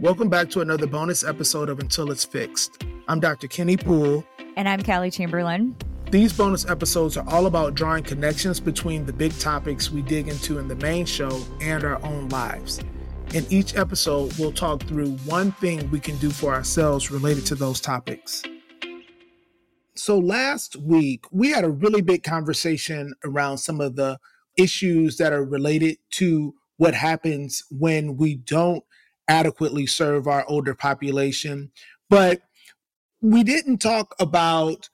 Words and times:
Welcome 0.00 0.28
back 0.28 0.48
to 0.50 0.60
another 0.60 0.86
bonus 0.86 1.24
episode 1.24 1.68
of 1.68 1.80
Until 1.80 2.12
It's 2.12 2.24
Fixed. 2.24 2.84
I'm 3.08 3.18
Dr. 3.18 3.48
Kenny 3.48 3.76
Poole. 3.76 4.24
And 4.54 4.68
I'm 4.68 4.80
Callie 4.80 5.10
Chamberlain. 5.10 5.74
These 6.12 6.32
bonus 6.34 6.64
episodes 6.66 7.16
are 7.16 7.28
all 7.28 7.46
about 7.46 7.74
drawing 7.74 8.04
connections 8.04 8.60
between 8.60 9.06
the 9.06 9.12
big 9.12 9.36
topics 9.40 9.90
we 9.90 10.02
dig 10.02 10.28
into 10.28 10.60
in 10.60 10.68
the 10.68 10.76
main 10.76 11.04
show 11.04 11.42
and 11.60 11.82
our 11.82 12.00
own 12.04 12.28
lives. 12.28 12.78
In 13.34 13.44
each 13.50 13.74
episode, 13.74 14.32
we'll 14.38 14.52
talk 14.52 14.84
through 14.84 15.16
one 15.26 15.50
thing 15.50 15.90
we 15.90 15.98
can 15.98 16.16
do 16.18 16.30
for 16.30 16.54
ourselves 16.54 17.10
related 17.10 17.44
to 17.46 17.56
those 17.56 17.80
topics. 17.80 18.44
So, 19.96 20.16
last 20.16 20.76
week, 20.76 21.24
we 21.32 21.50
had 21.50 21.64
a 21.64 21.70
really 21.70 22.02
big 22.02 22.22
conversation 22.22 23.14
around 23.24 23.58
some 23.58 23.80
of 23.80 23.96
the 23.96 24.20
issues 24.56 25.16
that 25.16 25.32
are 25.32 25.44
related 25.44 25.96
to 26.12 26.54
what 26.76 26.94
happens 26.94 27.64
when 27.68 28.16
we 28.16 28.36
don't 28.36 28.84
adequately 29.28 29.86
serve 29.86 30.26
our 30.26 30.44
older 30.48 30.74
population. 30.74 31.70
But 32.08 32.42
we 33.20 33.44
didn't 33.44 33.78
talk 33.78 34.14
about 34.18 34.88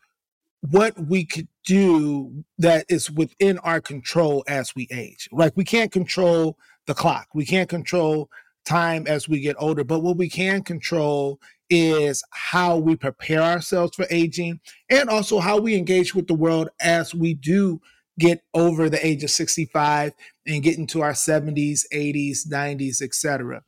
what 0.71 0.99
we 0.99 1.25
could 1.25 1.49
do 1.65 2.45
that 2.59 2.87
is 2.89 3.11
within 3.11 3.59
our 3.59 3.81
control 3.81 4.45
as 4.49 4.75
we 4.75 4.89
age. 4.91 5.29
Like 5.31 5.57
we 5.57 5.65
can't 5.65 5.93
control 5.93 6.59
the 6.87 6.95
clock, 6.95 7.29
we 7.35 7.45
can't 7.45 7.69
control 7.69 8.31
time 8.65 9.07
as 9.07 9.29
we 9.29 9.41
get 9.41 9.57
older, 9.59 9.85
but 9.85 10.01
what 10.01 10.17
we 10.17 10.29
can 10.29 10.63
control 10.63 11.39
is 11.69 12.23
how 12.31 12.79
we 12.79 12.97
prepare 12.97 13.43
ourselves 13.43 13.95
for 13.95 14.07
aging 14.11 14.61
and 14.91 15.09
also 15.09 15.39
how 15.39 15.59
we 15.59 15.75
engage 15.77 16.15
with 16.15 16.27
the 16.27 16.35
world 16.35 16.69
as 16.81 17.15
we 17.15 17.35
do 17.35 17.81
get 18.19 18.43
over 18.55 18.89
the 18.89 19.05
age 19.05 19.25
of 19.25 19.31
65 19.31 20.13
and 20.47 20.63
get 20.63 20.79
into 20.79 21.03
our 21.03 21.13
70s, 21.13 21.81
80s, 21.93 22.47
90s, 22.47 23.03
etc. 23.03 23.63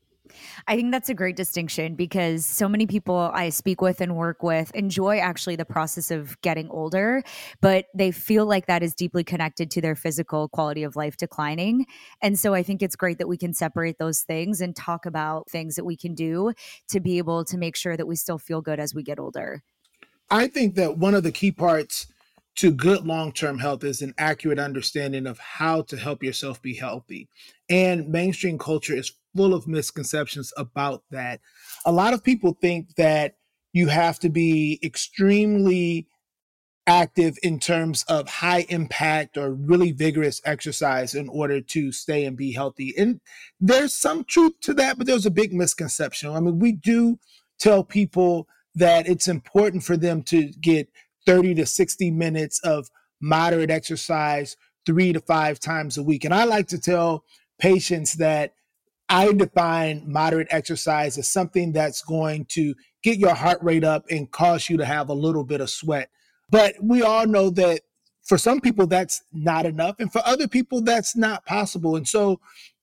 I 0.67 0.77
think 0.77 0.93
that's 0.93 1.09
a 1.09 1.15
great 1.15 1.37
distinction 1.37 1.95
because 1.95 2.45
so 2.45 2.69
many 2.69 2.87
people 2.87 3.31
I 3.33 3.49
speak 3.51 3.81
with 3.81 4.01
and 4.01 4.17
work 4.17 4.43
with 4.43 4.71
enjoy 4.75 5.19
actually 5.19 5.57
the 5.57 5.65
process 5.65 6.11
of 6.11 6.41
getting 6.43 6.69
older, 6.71 7.23
but 7.61 7.87
they 7.95 8.11
feel 8.11 8.47
like 8.47 8.67
that 8.67 8.83
is 8.83 8.95
deeply 8.95 9.25
connected 9.25 9.71
to 9.73 9.81
their 9.81 9.95
physical 9.95 10.49
quality 10.49 10.83
of 10.83 10.97
life 10.97 11.17
declining. 11.17 11.87
And 12.23 12.39
so 12.39 12.55
I 12.55 12.63
think 12.63 12.83
it's 12.83 12.97
great 12.97 13.19
that 13.19 13.29
we 13.29 13.37
can 13.37 13.55
separate 13.55 13.99
those 13.99 14.21
things 14.21 14.61
and 14.61 14.75
talk 14.75 15.07
about 15.07 15.51
things 15.51 15.77
that 15.77 15.85
we 15.85 15.97
can 15.97 16.15
do 16.15 16.53
to 16.89 17.01
be 17.01 17.19
able 17.19 17.45
to 17.45 17.59
make 17.59 17.77
sure 17.77 17.97
that 17.97 18.07
we 18.07 18.17
still 18.17 18.39
feel 18.39 18.61
good 18.61 18.81
as 18.81 18.95
we 18.95 19.03
get 19.03 19.19
older. 19.19 19.63
I 20.31 20.49
think 20.49 20.75
that 20.75 20.99
one 20.99 21.15
of 21.15 21.23
the 21.23 21.33
key 21.33 21.53
parts 21.53 22.07
to 22.57 22.71
good 22.71 23.07
long 23.07 23.33
term 23.33 23.59
health 23.59 23.85
is 23.85 24.03
an 24.03 24.15
accurate 24.19 24.59
understanding 24.59 25.27
of 25.27 25.39
how 25.39 25.83
to 25.83 25.97
help 25.97 26.23
yourself 26.23 26.61
be 26.61 26.75
healthy. 26.75 27.29
And 27.69 28.09
mainstream 28.09 28.59
culture 28.59 28.97
is 28.97 29.13
full 29.37 29.55
of 29.55 29.69
misconceptions 29.69 30.53
about 30.57 31.03
that. 31.11 31.41
A 31.85 31.93
lot 31.93 32.15
of 32.15 32.25
people 32.25 32.57
think 32.61 32.95
that 32.97 33.35
you 33.73 33.89
have 33.89 34.19
to 34.21 34.31
be 34.31 34.81
extremely 34.83 36.09
active 36.87 37.37
in 37.43 37.59
terms 37.59 38.05
of 38.09 38.29
high 38.29 38.65
impact 38.69 39.37
or 39.37 39.53
really 39.53 39.93
vigorous 39.93 40.41
exercise 40.45 41.15
in 41.15 41.29
order 41.29 41.61
to 41.61 41.91
stay 41.91 42.25
and 42.25 42.37
be 42.37 42.53
healthy. 42.53 42.95
And 42.97 43.21
there's 43.61 43.93
some 43.93 44.25
truth 44.25 44.53
to 44.63 44.75
that, 44.75 44.97
but 44.97 45.07
there's 45.07 45.27
a 45.27 45.31
big 45.31 45.53
misconception. 45.53 46.31
I 46.31 46.41
mean, 46.41 46.59
we 46.59 46.73
do 46.73 47.19
tell 47.59 47.83
people 47.83 48.49
that 48.77 49.09
it's 49.09 49.27
important 49.27 49.83
for 49.83 49.97
them 49.97 50.23
to 50.23 50.53
get 50.61 50.89
30 51.27 51.57
to 51.57 51.67
60 51.67 52.11
minutes 52.13 52.61
of 52.61 52.89
moderate 53.21 53.71
exercise 53.71 54.57
three 54.85 55.13
to 55.13 55.21
five 55.21 55.59
times 55.59 55.99
a 55.99 56.03
week. 56.03 56.25
And 56.25 56.33
I 56.33 56.45
like 56.45 56.69
to 56.69 56.79
tell 56.79 57.25
patients 57.59 58.15
that 58.15 58.53
I 59.09 59.33
define 59.33 60.05
moderate 60.07 60.49
exercise 60.51 61.17
as 61.19 61.29
something 61.29 61.73
that's 61.73 62.03
going 62.03 62.47
to 62.51 62.75
get 63.03 63.19
your 63.19 63.35
heart 63.35 63.59
rate 63.63 63.85
up 63.85 64.05
and 64.11 64.31
cause 64.31 64.69
you 64.69 64.77
to 64.79 64.85
have 64.85 65.09
a 65.09 65.15
little 65.15 65.45
bit 65.45 65.61
of 65.61 65.71
sweat. 65.71 66.11
But 66.51 66.75
we 66.81 67.03
all 67.03 67.27
know 67.27 67.51
that 67.51 67.83
for 68.25 68.39
some 68.39 68.61
people, 68.61 68.87
that's 68.87 69.23
not 69.33 69.67
enough. 69.67 69.97
And 70.01 70.13
for 70.13 70.23
other 70.25 70.49
people, 70.49 70.81
that's 70.81 71.17
not 71.17 71.47
possible. 71.47 71.95
And 71.95 72.07
so 72.07 72.41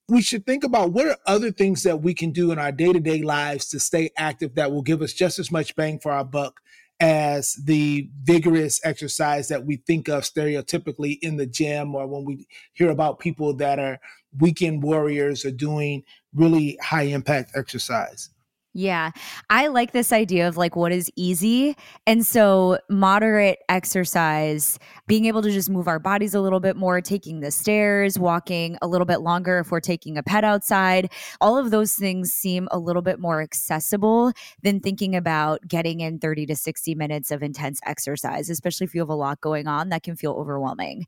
we 0.08 0.22
should 0.22 0.46
think 0.46 0.64
about 0.64 0.92
what 0.92 1.08
are 1.08 1.18
other 1.26 1.52
things 1.52 1.84
that 1.84 2.02
we 2.02 2.14
can 2.14 2.32
do 2.32 2.52
in 2.52 2.60
our 2.60 2.72
day 2.72 2.94
to 2.94 3.00
day 3.00 3.22
lives 3.22 3.68
to 3.70 3.80
stay 3.80 4.12
active 4.18 4.56
that 4.56 4.72
will 4.72 4.82
give 4.82 5.02
us 5.02 5.14
just 5.14 5.40
as 5.40 5.52
much 5.52 5.76
bang 5.76 6.00
for 6.00 6.12
our 6.12 6.26
buck 6.26 6.60
as 7.04 7.56
the 7.66 8.10
vigorous 8.24 8.80
exercise 8.86 9.50
that 9.50 9.66
we 9.66 9.76
think 9.76 10.08
of 10.08 10.24
stereotypically 10.24 11.18
in 11.22 11.36
the 11.36 11.46
gym 11.46 11.94
or 11.94 12.08
when 12.08 12.24
we 12.24 12.48
hear 12.72 12.90
about 12.90 13.20
people 13.20 13.54
that 13.54 13.78
are 13.78 14.00
weekend 14.40 14.82
warriors 14.82 15.44
or 15.44 15.52
doing 15.52 16.02
really 16.34 16.78
high 16.82 17.02
impact 17.02 17.52
exercise. 17.56 18.30
Yeah. 18.76 19.12
I 19.52 19.68
like 19.68 19.92
this 19.92 20.12
idea 20.12 20.48
of 20.48 20.58
like 20.58 20.76
what 20.76 20.92
is 20.92 21.12
easy. 21.16 21.78
And 22.08 22.26
so, 22.26 22.80
moderate 22.90 23.60
exercise, 23.70 24.80
being 25.06 25.26
able 25.26 25.44
to 25.44 25.52
just 25.52 25.70
move 25.70 25.88
our 25.88 26.00
bodies 26.00 26.34
a 26.34 26.42
little 26.42 26.60
bit 26.60 26.76
more, 26.76 27.00
taking 27.00 27.42
the 27.42 27.52
stairs, 27.52 28.18
walking 28.18 28.78
a 28.82 28.88
little 28.88 29.06
bit 29.06 29.22
longer 29.22 29.60
if 29.60 29.70
we're 29.70 29.80
taking 29.80 30.18
a 30.18 30.24
pet 30.24 30.44
outside, 30.44 31.12
all 31.40 31.56
of 31.56 31.70
those 31.70 31.94
things 31.94 32.34
seem 32.34 32.68
a 32.72 32.80
little 32.80 33.04
bit 33.04 33.20
more 33.20 33.42
accessible 33.42 34.32
than 34.64 34.80
thinking 34.80 35.16
about 35.16 35.60
getting 35.68 36.00
in 36.00 36.18
30 36.18 36.48
to 36.48 36.56
60 36.56 36.96
minutes 36.96 37.30
of 37.30 37.44
intense 37.44 37.80
exercise, 37.86 38.50
especially 38.50 38.86
if 38.86 38.96
you 38.96 39.02
have 39.02 39.10
a 39.10 39.16
lot 39.16 39.40
going 39.40 39.68
on 39.68 39.90
that 39.90 40.02
can 40.02 40.16
feel 40.16 40.32
overwhelming. 40.32 41.06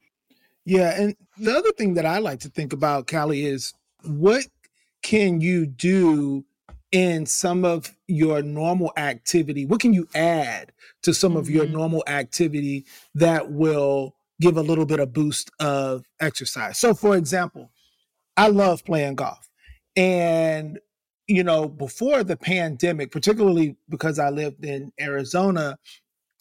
Yeah. 0.65 0.99
And 0.99 1.15
the 1.37 1.55
other 1.57 1.71
thing 1.71 1.95
that 1.95 2.05
I 2.05 2.19
like 2.19 2.41
to 2.41 2.49
think 2.49 2.73
about, 2.73 3.07
Callie, 3.07 3.45
is 3.45 3.73
what 4.03 4.45
can 5.01 5.41
you 5.41 5.65
do? 5.65 6.45
In 6.95 7.25
some 7.25 7.65
of 7.65 7.93
your 8.07 8.41
normal 8.41 8.93
activity? 8.95 9.65
What 9.65 9.81
can 9.81 9.93
you 9.93 10.07
add 10.15 10.71
to 11.03 11.13
some 11.13 11.31
mm-hmm. 11.31 11.39
of 11.39 11.49
your 11.49 11.65
mm-hmm. 11.65 11.73
normal 11.73 12.03
activity 12.07 12.85
that 13.15 13.51
will 13.51 14.15
give 14.39 14.55
a 14.55 14.61
little 14.61 14.85
bit 14.85 15.01
of 15.01 15.11
boost 15.11 15.51
of 15.59 16.05
exercise? 16.21 16.79
So, 16.79 16.93
for 16.93 17.17
example, 17.17 17.69
I 18.37 18.47
love 18.47 18.85
playing 18.85 19.15
golf. 19.15 19.49
And, 19.97 20.79
you 21.27 21.43
know, 21.43 21.67
before 21.67 22.23
the 22.23 22.37
pandemic, 22.37 23.11
particularly 23.11 23.75
because 23.89 24.17
I 24.17 24.29
lived 24.29 24.63
in 24.63 24.93
Arizona, 24.97 25.77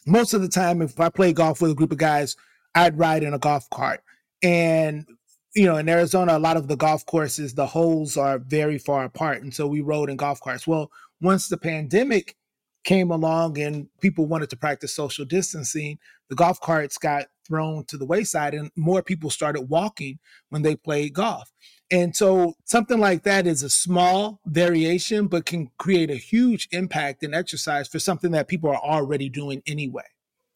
most 0.06 0.34
of 0.34 0.40
the 0.40 0.48
time, 0.48 0.82
if 0.82 1.00
I 1.00 1.08
play 1.08 1.32
golf 1.32 1.62
with 1.62 1.72
a 1.72 1.74
group 1.74 1.90
of 1.90 1.98
guys, 1.98 2.36
I'd 2.76 2.96
ride 2.96 3.24
in 3.24 3.34
a 3.34 3.40
golf 3.40 3.68
cart. 3.70 4.04
And 4.40 5.04
you 5.54 5.66
know, 5.66 5.76
in 5.76 5.88
Arizona, 5.88 6.36
a 6.36 6.38
lot 6.38 6.56
of 6.56 6.68
the 6.68 6.76
golf 6.76 7.06
courses, 7.06 7.54
the 7.54 7.66
holes 7.66 8.16
are 8.16 8.38
very 8.38 8.78
far 8.78 9.04
apart. 9.04 9.42
And 9.42 9.54
so 9.54 9.66
we 9.66 9.80
rode 9.80 10.10
in 10.10 10.16
golf 10.16 10.40
carts. 10.40 10.66
Well, 10.66 10.90
once 11.20 11.48
the 11.48 11.56
pandemic 11.56 12.36
came 12.82 13.10
along 13.10 13.58
and 13.58 13.88
people 14.00 14.26
wanted 14.26 14.50
to 14.50 14.56
practice 14.56 14.94
social 14.94 15.24
distancing, 15.24 15.98
the 16.28 16.34
golf 16.34 16.60
carts 16.60 16.98
got 16.98 17.26
thrown 17.46 17.84
to 17.84 17.96
the 17.96 18.06
wayside 18.06 18.54
and 18.54 18.70
more 18.76 19.02
people 19.02 19.30
started 19.30 19.62
walking 19.62 20.18
when 20.48 20.62
they 20.62 20.74
played 20.74 21.12
golf. 21.12 21.52
And 21.90 22.16
so 22.16 22.54
something 22.64 22.98
like 22.98 23.22
that 23.22 23.46
is 23.46 23.62
a 23.62 23.70
small 23.70 24.40
variation, 24.46 25.28
but 25.28 25.46
can 25.46 25.70
create 25.78 26.10
a 26.10 26.16
huge 26.16 26.68
impact 26.72 27.22
in 27.22 27.34
exercise 27.34 27.86
for 27.86 27.98
something 27.98 28.32
that 28.32 28.48
people 28.48 28.70
are 28.70 28.82
already 28.82 29.28
doing 29.28 29.62
anyway. 29.66 30.02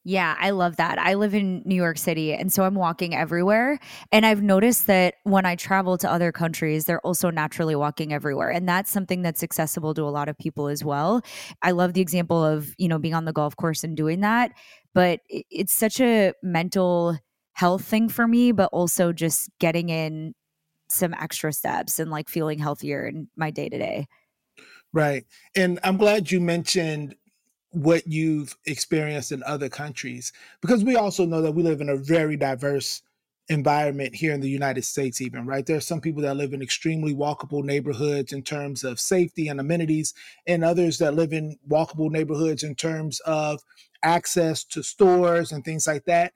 Yeah, 0.08 0.36
I 0.40 0.50
love 0.50 0.76
that. 0.76 0.98
I 0.98 1.12
live 1.12 1.34
in 1.34 1.60
New 1.66 1.74
York 1.74 1.98
City, 1.98 2.32
and 2.32 2.50
so 2.50 2.62
I'm 2.62 2.74
walking 2.74 3.14
everywhere. 3.14 3.78
And 4.10 4.24
I've 4.24 4.40
noticed 4.40 4.86
that 4.86 5.16
when 5.24 5.44
I 5.44 5.54
travel 5.54 5.98
to 5.98 6.10
other 6.10 6.32
countries, 6.32 6.86
they're 6.86 7.06
also 7.06 7.28
naturally 7.28 7.76
walking 7.76 8.14
everywhere. 8.14 8.48
And 8.48 8.66
that's 8.66 8.90
something 8.90 9.20
that's 9.20 9.42
accessible 9.42 9.92
to 9.92 10.04
a 10.04 10.08
lot 10.08 10.30
of 10.30 10.38
people 10.38 10.68
as 10.68 10.82
well. 10.82 11.20
I 11.60 11.72
love 11.72 11.92
the 11.92 12.00
example 12.00 12.42
of, 12.42 12.74
you 12.78 12.88
know, 12.88 12.98
being 12.98 13.12
on 13.12 13.26
the 13.26 13.34
golf 13.34 13.54
course 13.56 13.84
and 13.84 13.94
doing 13.94 14.20
that. 14.20 14.52
But 14.94 15.20
it's 15.28 15.74
such 15.74 16.00
a 16.00 16.32
mental 16.42 17.18
health 17.52 17.84
thing 17.84 18.08
for 18.08 18.26
me, 18.26 18.52
but 18.52 18.70
also 18.72 19.12
just 19.12 19.50
getting 19.60 19.90
in 19.90 20.32
some 20.88 21.12
extra 21.20 21.52
steps 21.52 21.98
and 21.98 22.10
like 22.10 22.30
feeling 22.30 22.58
healthier 22.58 23.06
in 23.06 23.28
my 23.36 23.50
day 23.50 23.68
to 23.68 23.76
day. 23.76 24.06
Right. 24.94 25.26
And 25.54 25.78
I'm 25.84 25.98
glad 25.98 26.30
you 26.30 26.40
mentioned 26.40 27.14
what 27.70 28.06
you've 28.06 28.56
experienced 28.66 29.32
in 29.32 29.42
other 29.42 29.68
countries 29.68 30.32
because 30.62 30.84
we 30.84 30.96
also 30.96 31.26
know 31.26 31.42
that 31.42 31.52
we 31.52 31.62
live 31.62 31.80
in 31.80 31.90
a 31.90 31.96
very 31.96 32.36
diverse 32.36 33.02
environment 33.50 34.14
here 34.14 34.32
in 34.32 34.40
the 34.40 34.48
United 34.48 34.84
States 34.84 35.20
even 35.20 35.46
right? 35.46 35.66
There 35.66 35.76
are 35.76 35.80
some 35.80 36.00
people 36.00 36.22
that 36.22 36.36
live 36.36 36.52
in 36.52 36.62
extremely 36.62 37.14
walkable 37.14 37.64
neighborhoods 37.64 38.32
in 38.32 38.42
terms 38.42 38.84
of 38.84 39.00
safety 39.00 39.48
and 39.48 39.60
amenities 39.60 40.14
and 40.46 40.64
others 40.64 40.98
that 40.98 41.14
live 41.14 41.32
in 41.32 41.58
walkable 41.68 42.10
neighborhoods 42.10 42.62
in 42.62 42.74
terms 42.74 43.20
of 43.20 43.60
access 44.02 44.64
to 44.64 44.82
stores 44.82 45.52
and 45.52 45.64
things 45.64 45.86
like 45.86 46.04
that. 46.04 46.32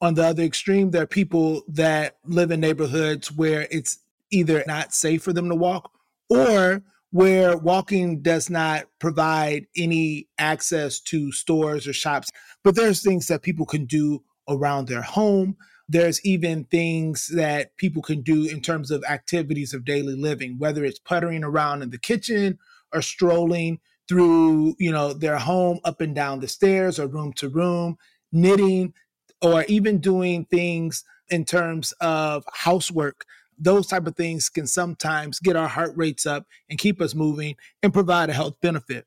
On 0.00 0.14
the 0.14 0.26
other 0.26 0.42
extreme 0.42 0.90
there 0.90 1.02
are 1.02 1.06
people 1.06 1.62
that 1.68 2.16
live 2.24 2.50
in 2.50 2.60
neighborhoods 2.60 3.32
where 3.32 3.66
it's 3.70 3.98
either 4.30 4.64
not 4.66 4.92
safe 4.94 5.22
for 5.22 5.32
them 5.32 5.48
to 5.48 5.54
walk 5.54 5.90
or 6.28 6.82
where 7.14 7.56
walking 7.56 8.20
does 8.20 8.50
not 8.50 8.86
provide 8.98 9.64
any 9.76 10.26
access 10.36 10.98
to 10.98 11.30
stores 11.30 11.86
or 11.86 11.92
shops. 11.92 12.28
But 12.64 12.74
there's 12.74 13.04
things 13.04 13.28
that 13.28 13.42
people 13.42 13.66
can 13.66 13.84
do 13.84 14.24
around 14.48 14.88
their 14.88 15.02
home. 15.02 15.56
There's 15.88 16.20
even 16.26 16.64
things 16.64 17.28
that 17.28 17.76
people 17.76 18.02
can 18.02 18.22
do 18.22 18.46
in 18.46 18.60
terms 18.60 18.90
of 18.90 19.04
activities 19.08 19.72
of 19.72 19.84
daily 19.84 20.16
living, 20.16 20.58
whether 20.58 20.84
it's 20.84 20.98
puttering 20.98 21.44
around 21.44 21.82
in 21.82 21.90
the 21.90 22.00
kitchen 22.00 22.58
or 22.92 23.00
strolling 23.00 23.78
through, 24.08 24.74
you 24.80 24.90
know, 24.90 25.12
their 25.12 25.38
home 25.38 25.78
up 25.84 26.00
and 26.00 26.16
down 26.16 26.40
the 26.40 26.48
stairs 26.48 26.98
or 26.98 27.06
room 27.06 27.32
to 27.34 27.48
room, 27.48 27.96
knitting, 28.32 28.92
or 29.40 29.62
even 29.68 29.98
doing 29.98 30.46
things 30.46 31.04
in 31.28 31.44
terms 31.44 31.92
of 32.00 32.44
housework 32.52 33.24
those 33.58 33.86
type 33.86 34.06
of 34.06 34.16
things 34.16 34.48
can 34.48 34.66
sometimes 34.66 35.38
get 35.40 35.56
our 35.56 35.68
heart 35.68 35.92
rates 35.96 36.26
up 36.26 36.46
and 36.68 36.78
keep 36.78 37.00
us 37.00 37.14
moving 37.14 37.56
and 37.82 37.92
provide 37.92 38.30
a 38.30 38.34
health 38.34 38.60
benefit. 38.60 39.06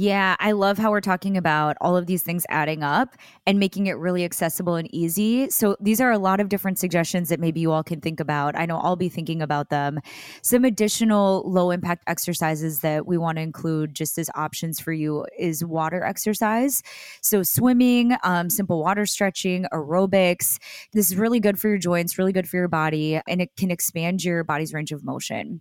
Yeah, 0.00 0.34
I 0.40 0.52
love 0.52 0.78
how 0.78 0.90
we're 0.92 1.02
talking 1.02 1.36
about 1.36 1.76
all 1.82 1.94
of 1.94 2.06
these 2.06 2.22
things 2.22 2.46
adding 2.48 2.82
up 2.82 3.16
and 3.46 3.58
making 3.58 3.86
it 3.86 3.98
really 3.98 4.24
accessible 4.24 4.76
and 4.76 4.88
easy. 4.94 5.50
So, 5.50 5.76
these 5.78 6.00
are 6.00 6.10
a 6.10 6.16
lot 6.16 6.40
of 6.40 6.48
different 6.48 6.78
suggestions 6.78 7.28
that 7.28 7.38
maybe 7.38 7.60
you 7.60 7.70
all 7.70 7.82
can 7.84 8.00
think 8.00 8.18
about. 8.18 8.56
I 8.56 8.64
know 8.64 8.78
I'll 8.78 8.96
be 8.96 9.10
thinking 9.10 9.42
about 9.42 9.68
them. 9.68 10.00
Some 10.40 10.64
additional 10.64 11.42
low 11.44 11.70
impact 11.70 12.04
exercises 12.06 12.80
that 12.80 13.06
we 13.06 13.18
want 13.18 13.36
to 13.36 13.42
include 13.42 13.92
just 13.92 14.16
as 14.16 14.30
options 14.34 14.80
for 14.80 14.94
you 14.94 15.26
is 15.38 15.66
water 15.66 16.02
exercise. 16.02 16.82
So, 17.20 17.42
swimming, 17.42 18.16
um, 18.22 18.48
simple 18.48 18.80
water 18.80 19.04
stretching, 19.04 19.66
aerobics. 19.70 20.56
This 20.94 21.10
is 21.10 21.18
really 21.18 21.40
good 21.40 21.60
for 21.60 21.68
your 21.68 21.76
joints, 21.76 22.16
really 22.16 22.32
good 22.32 22.48
for 22.48 22.56
your 22.56 22.68
body, 22.68 23.20
and 23.28 23.42
it 23.42 23.50
can 23.58 23.70
expand 23.70 24.24
your 24.24 24.44
body's 24.44 24.72
range 24.72 24.92
of 24.92 25.04
motion. 25.04 25.60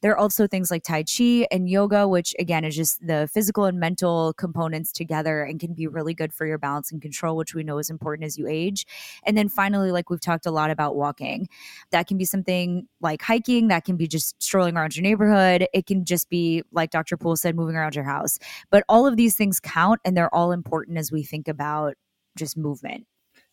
There 0.00 0.12
are 0.12 0.18
also 0.18 0.46
things 0.46 0.70
like 0.70 0.84
Tai 0.84 1.02
Chi 1.02 1.48
and 1.50 1.68
yoga, 1.68 2.06
which 2.06 2.36
again 2.38 2.64
is 2.64 2.76
just 2.76 3.04
the 3.04 3.28
physical 3.34 3.64
mental 3.80 4.32
components 4.34 4.92
together 4.92 5.42
and 5.42 5.58
can 5.58 5.74
be 5.74 5.86
really 5.86 6.14
good 6.14 6.32
for 6.32 6.46
your 6.46 6.58
balance 6.58 6.92
and 6.92 7.02
control, 7.02 7.36
which 7.36 7.54
we 7.54 7.64
know 7.64 7.78
is 7.78 7.90
important 7.90 8.26
as 8.26 8.38
you 8.38 8.46
age. 8.46 8.86
And 9.24 9.36
then 9.36 9.48
finally, 9.48 9.90
like 9.90 10.10
we've 10.10 10.20
talked 10.20 10.46
a 10.46 10.50
lot 10.50 10.70
about 10.70 10.94
walking, 10.94 11.48
that 11.90 12.06
can 12.06 12.18
be 12.18 12.24
something 12.24 12.86
like 13.00 13.22
hiking, 13.22 13.68
that 13.68 13.84
can 13.84 13.96
be 13.96 14.06
just 14.06 14.40
strolling 14.40 14.76
around 14.76 14.94
your 14.94 15.02
neighborhood. 15.02 15.66
It 15.74 15.86
can 15.86 16.04
just 16.04 16.28
be, 16.30 16.62
like 16.70 16.90
Dr. 16.90 17.16
Poole 17.16 17.36
said, 17.36 17.56
moving 17.56 17.74
around 17.74 17.94
your 17.94 18.04
house. 18.04 18.38
But 18.70 18.84
all 18.88 19.06
of 19.06 19.16
these 19.16 19.34
things 19.34 19.58
count 19.58 20.00
and 20.04 20.16
they're 20.16 20.32
all 20.34 20.52
important 20.52 20.98
as 20.98 21.10
we 21.10 21.22
think 21.22 21.48
about 21.48 21.94
just 22.36 22.56
movement. 22.56 23.06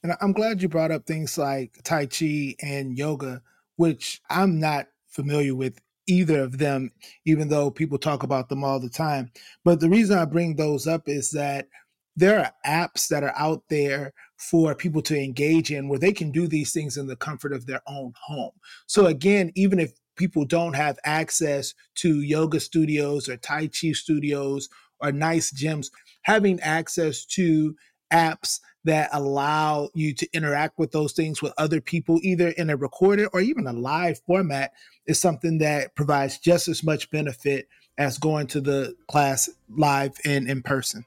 And 0.04 0.14
I'm 0.22 0.34
glad 0.34 0.62
you 0.62 0.70
brought 0.70 0.92
up 0.92 1.06
things 1.06 1.38
like 1.38 1.80
Tai 1.84 2.06
Chi 2.08 2.56
and 2.62 2.96
yoga, 2.98 3.42
which 3.78 4.22
I'm 4.30 4.60
not 4.60 4.88
familiar 5.08 5.56
with 5.56 5.80
either 6.08 6.42
of 6.42 6.58
them, 6.58 6.92
even 7.26 7.50
though 7.50 7.70
people 7.70 7.98
talk 7.98 8.24
about 8.24 8.50
them 8.50 8.64
all 8.64 8.80
the 8.80 8.90
time. 8.90 9.32
But 9.64 9.80
the 9.80 9.90
reason 9.90 10.18
I 10.18 10.26
bring 10.26 10.56
those 10.56 10.88
up 10.88 11.04
is 11.08 11.32
that 11.32 11.68
there 12.16 12.40
are 12.40 12.54
apps 12.66 13.08
that 13.10 13.24
are 13.24 13.36
out 13.38 13.64
there 13.70 14.14
for 14.38 14.74
people 14.74 15.02
to 15.04 15.18
engage 15.18 15.72
in 15.72 15.88
where 15.88 16.00
they 16.00 16.12
can 16.12 16.32
do 16.32 16.48
these 16.48 16.74
things 16.74 16.98
in 16.98 17.08
the 17.08 17.16
comfort 17.16 17.54
of 17.54 17.66
their 17.66 17.82
own 17.88 18.14
home. 18.20 18.52
So, 18.88 19.06
again, 19.06 19.52
even 19.56 19.80
if 19.80 19.92
people 20.16 20.46
don't 20.46 20.74
have 20.74 20.98
access 21.06 21.74
to 21.96 22.22
yoga 22.22 22.60
studios 22.60 23.30
or 23.30 23.38
Tai 23.38 23.68
Chi 23.68 23.92
studios 23.92 24.68
or 25.00 25.12
nice 25.12 25.52
gyms, 25.52 25.88
having 26.24 26.60
access 26.62 27.24
to 27.26 27.76
apps 28.12 28.60
that 28.84 29.10
allow 29.12 29.90
you 29.94 30.14
to 30.14 30.28
interact 30.34 30.78
with 30.78 30.92
those 30.92 31.14
things 31.14 31.42
with 31.42 31.54
other 31.58 31.82
people, 31.82 32.20
either 32.24 32.50
in 32.50 32.70
a 32.70 32.78
recorded 32.78 33.28
or 33.34 33.42
even 33.42 33.68
a 33.68 33.74
live 33.74 34.20
format, 34.26 34.72
is 35.06 35.20
something 35.20 35.58
that 35.58 35.96
provides 35.96 36.38
just 36.38 36.68
as 36.68 36.84
much 36.84 37.10
benefit 37.12 37.68
as 37.98 38.18
going 38.18 38.48
to 38.48 38.62
the 38.62 38.96
class 39.08 39.50
live 39.70 40.16
and 40.24 40.48
in 40.50 40.62
person. 40.62 41.04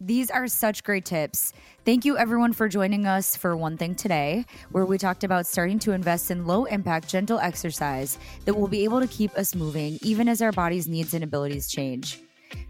These 0.00 0.30
are 0.30 0.48
such 0.48 0.82
great 0.82 1.04
tips. 1.04 1.52
Thank 1.84 2.04
you, 2.04 2.18
everyone, 2.18 2.52
for 2.52 2.68
joining 2.68 3.06
us 3.06 3.36
for 3.36 3.56
One 3.56 3.76
Thing 3.76 3.94
Today, 3.94 4.44
where 4.72 4.84
we 4.84 4.98
talked 4.98 5.22
about 5.22 5.46
starting 5.46 5.78
to 5.80 5.92
invest 5.92 6.30
in 6.30 6.46
low 6.46 6.64
impact, 6.64 7.08
gentle 7.08 7.38
exercise 7.38 8.18
that 8.44 8.54
will 8.54 8.68
be 8.68 8.84
able 8.84 9.00
to 9.00 9.06
keep 9.06 9.34
us 9.38 9.54
moving 9.54 9.98
even 10.02 10.28
as 10.28 10.42
our 10.42 10.52
body's 10.52 10.88
needs 10.88 11.14
and 11.14 11.22
abilities 11.22 11.68
change. 11.68 12.20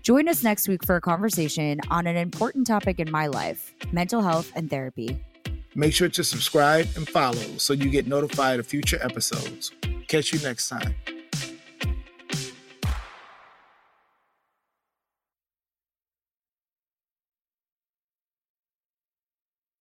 Join 0.02 0.28
us 0.28 0.42
next 0.42 0.68
week 0.68 0.84
for 0.84 0.96
a 0.96 1.00
conversation 1.00 1.80
on 1.90 2.06
an 2.06 2.16
important 2.16 2.66
topic 2.66 2.98
in 2.98 3.10
my 3.10 3.26
life 3.26 3.74
mental 3.92 4.22
health 4.22 4.52
and 4.54 4.68
therapy. 4.68 5.18
Make 5.74 5.92
sure 5.92 6.08
to 6.08 6.22
subscribe 6.22 6.86
and 6.96 7.08
follow 7.08 7.56
so 7.56 7.72
you 7.72 7.90
get 7.90 8.06
notified 8.06 8.60
of 8.60 8.66
future 8.66 8.98
episodes. 9.02 9.72
Catch 10.06 10.32
you 10.32 10.38
next 10.40 10.68
time. 10.68 10.94